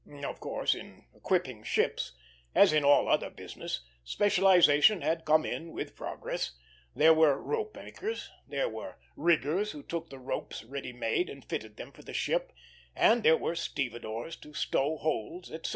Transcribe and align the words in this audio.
Of 0.25 0.39
course, 0.39 0.73
in 0.73 1.05
equipping 1.13 1.61
ships, 1.63 2.13
as 2.55 2.73
in 2.73 2.83
all 2.83 3.07
other 3.07 3.29
business, 3.29 3.81
specialization 4.03 5.01
had 5.01 5.25
come 5.25 5.45
in 5.45 5.73
with 5.73 5.95
progress; 5.95 6.53
there 6.95 7.13
were 7.13 7.39
rope 7.39 7.75
makers, 7.75 8.27
there 8.47 8.67
were 8.67 8.95
riggers 9.15 9.73
who 9.73 9.83
took 9.83 10.09
the 10.09 10.17
ropes 10.17 10.63
ready 10.63 10.91
made 10.91 11.29
and 11.29 11.45
fitted 11.45 11.77
them 11.77 11.91
for 11.91 12.01
the 12.01 12.13
ship, 12.15 12.51
and 12.95 13.21
there 13.21 13.37
were 13.37 13.53
stevedores 13.55 14.35
to 14.37 14.55
stow 14.55 14.97
holds, 14.97 15.51
etc. 15.51 15.69